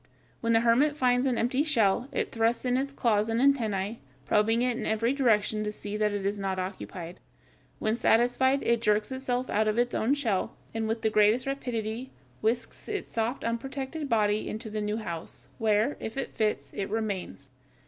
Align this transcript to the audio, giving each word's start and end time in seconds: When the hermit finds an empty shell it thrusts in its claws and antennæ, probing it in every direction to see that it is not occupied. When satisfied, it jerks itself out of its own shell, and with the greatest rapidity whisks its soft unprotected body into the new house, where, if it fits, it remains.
When 0.39 0.53
the 0.53 0.61
hermit 0.61 0.97
finds 0.97 1.27
an 1.27 1.37
empty 1.37 1.61
shell 1.61 2.07
it 2.11 2.31
thrusts 2.31 2.65
in 2.65 2.75
its 2.75 2.91
claws 2.91 3.29
and 3.29 3.39
antennæ, 3.39 3.97
probing 4.25 4.63
it 4.63 4.75
in 4.75 4.87
every 4.87 5.13
direction 5.13 5.63
to 5.63 5.71
see 5.71 5.95
that 5.95 6.11
it 6.11 6.25
is 6.25 6.39
not 6.39 6.57
occupied. 6.57 7.19
When 7.77 7.93
satisfied, 7.93 8.63
it 8.63 8.81
jerks 8.81 9.11
itself 9.11 9.47
out 9.51 9.67
of 9.67 9.77
its 9.77 9.93
own 9.93 10.15
shell, 10.15 10.55
and 10.73 10.87
with 10.87 11.03
the 11.03 11.11
greatest 11.11 11.45
rapidity 11.45 12.09
whisks 12.41 12.89
its 12.89 13.11
soft 13.11 13.43
unprotected 13.43 14.09
body 14.09 14.49
into 14.49 14.71
the 14.71 14.81
new 14.81 14.97
house, 14.97 15.49
where, 15.59 15.97
if 15.99 16.17
it 16.17 16.33
fits, 16.33 16.73
it 16.73 16.89
remains. 16.89 17.51